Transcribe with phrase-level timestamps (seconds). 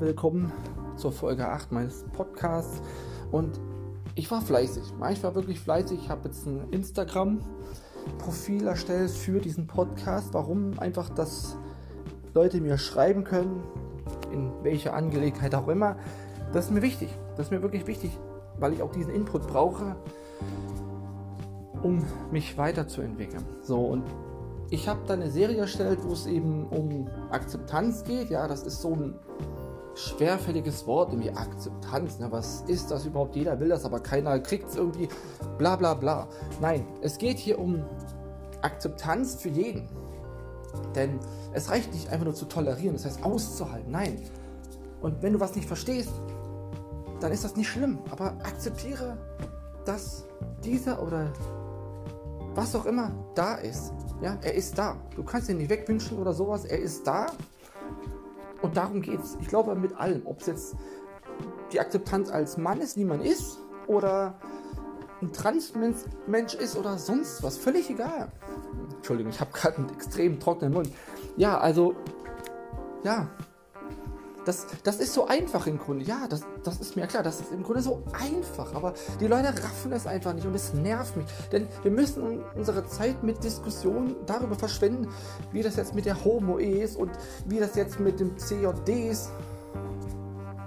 [0.00, 0.52] willkommen
[0.96, 2.82] zur Folge 8 meines Podcasts.
[3.30, 3.60] Und
[4.14, 4.82] ich war fleißig.
[5.12, 6.00] Ich war wirklich fleißig.
[6.02, 10.34] Ich habe jetzt ein Instagram-Profil erstellt für diesen Podcast.
[10.34, 10.78] Warum?
[10.78, 11.56] Einfach, dass
[12.34, 13.62] Leute mir schreiben können,
[14.32, 15.96] in welcher Angelegenheit auch immer.
[16.52, 17.08] Das ist mir wichtig.
[17.36, 18.18] Das ist mir wirklich wichtig,
[18.58, 19.96] weil ich auch diesen Input brauche,
[21.82, 23.44] um mich weiterzuentwickeln.
[23.62, 24.04] So, und
[24.70, 28.30] ich habe da eine Serie erstellt, wo es eben um Akzeptanz geht.
[28.30, 29.14] Ja, das ist so ein
[29.94, 32.18] schwerfälliges Wort, irgendwie Akzeptanz.
[32.18, 32.30] Ne?
[32.30, 33.36] Was ist das überhaupt?
[33.36, 35.08] Jeder will das, aber keiner kriegt es irgendwie.
[35.58, 36.28] Bla bla bla.
[36.60, 37.84] Nein, es geht hier um
[38.62, 39.88] Akzeptanz für jeden.
[40.94, 41.18] Denn
[41.52, 43.90] es reicht nicht einfach nur zu tolerieren, das heißt auszuhalten.
[43.90, 44.20] Nein.
[45.00, 46.12] Und wenn du was nicht verstehst,
[47.20, 47.98] dann ist das nicht schlimm.
[48.10, 49.16] Aber akzeptiere,
[49.84, 50.24] dass
[50.64, 51.32] dieser oder
[52.54, 53.92] was auch immer da ist.
[54.22, 54.96] Ja, er ist da.
[55.14, 56.64] Du kannst ihn nicht wegwünschen oder sowas.
[56.64, 57.26] Er ist da.
[58.64, 59.36] Und darum geht es.
[59.42, 60.22] Ich glaube mit allem.
[60.24, 60.76] Ob es jetzt
[61.70, 64.38] die Akzeptanz als Mann ist, wie man ist, oder
[65.20, 67.58] ein Transmensch ist oder sonst was.
[67.58, 68.32] Völlig egal.
[68.96, 70.88] Entschuldigung, ich habe gerade einen extrem trockenen Mund.
[71.36, 71.94] Ja, also,
[73.02, 73.28] ja,
[74.44, 76.04] das, das ist so einfach im Grunde.
[76.04, 77.22] Ja, das, das ist mir klar.
[77.22, 78.74] Das ist im Grunde so einfach.
[78.74, 81.26] Aber die Leute raffen es einfach nicht und es nervt mich.
[81.52, 85.08] Denn wir müssen unsere Zeit mit Diskussionen darüber verschwenden,
[85.52, 87.10] wie das jetzt mit der Homo ist und
[87.46, 89.30] wie das jetzt mit dem CJD ist.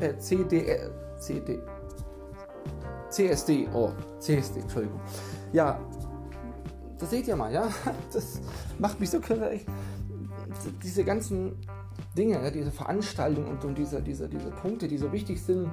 [0.00, 0.78] Äh, CD,
[1.18, 1.60] CD,
[3.10, 5.00] CSD, oh, CSD, Entschuldigung.
[5.52, 5.78] Ja,
[6.98, 7.68] das seht ihr mal, ja.
[8.12, 8.40] Das
[8.78, 9.60] macht mich so kirre.
[10.82, 11.56] Diese ganzen
[12.16, 15.70] Dinge, ja, diese Veranstaltungen und, und diese, diese, diese Punkte, die so wichtig sind,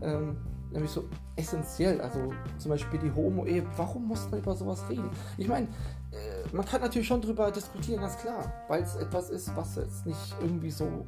[0.00, 0.36] ähm,
[0.72, 1.04] nämlich so
[1.36, 2.00] essentiell.
[2.00, 3.64] Also zum Beispiel die Homo-Ehe.
[3.76, 5.10] Warum muss man über sowas reden?
[5.36, 5.66] Ich meine,
[6.12, 10.06] äh, man kann natürlich schon darüber diskutieren, ganz klar, weil es etwas ist, was jetzt
[10.06, 11.06] nicht irgendwie so,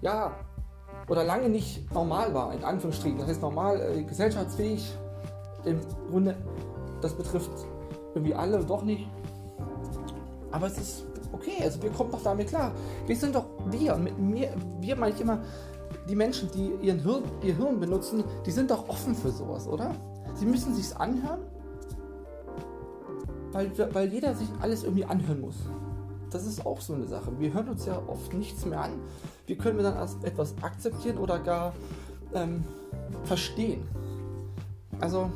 [0.00, 0.34] ja,
[1.08, 3.18] oder lange nicht normal war, in Anführungsstrichen.
[3.18, 4.96] Das heißt normal, äh, gesellschaftsfähig.
[5.64, 5.80] Im
[6.10, 6.36] Grunde,
[7.00, 7.50] das betrifft
[8.14, 9.08] irgendwie alle doch nicht.
[10.50, 12.72] Aber es ist okay, also wir kommen doch damit klar.
[13.06, 13.96] Wir sind doch wir.
[13.96, 15.40] Mit mir, wir meine ich immer,
[16.08, 19.94] die Menschen, die ihren Hirn, ihr Hirn benutzen, die sind doch offen für sowas, oder?
[20.34, 21.40] Sie müssen sich's anhören,
[23.52, 25.56] weil, weil jeder sich alles irgendwie anhören muss.
[26.30, 27.30] Das ist auch so eine Sache.
[27.38, 28.92] Wir hören uns ja oft nichts mehr an.
[29.46, 31.74] Wie können wir dann etwas akzeptieren oder gar
[32.32, 32.64] ähm,
[33.24, 33.86] verstehen?
[34.98, 35.30] Also,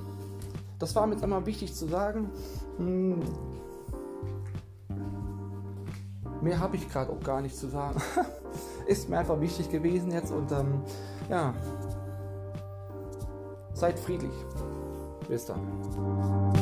[0.78, 2.30] das war mir jetzt einmal wichtig zu sagen.
[2.78, 3.20] Hm,
[6.46, 8.00] mehr habe ich gerade auch gar nicht zu sagen.
[8.86, 10.80] Ist mir einfach wichtig gewesen jetzt und ähm,
[11.28, 11.52] ja,
[13.74, 14.32] seid friedlich.
[15.28, 16.55] Bis dann.